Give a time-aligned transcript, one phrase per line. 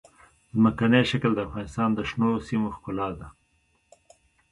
[0.55, 3.27] ځمکنی شکل د افغانستان د شنو سیمو ښکلا ده.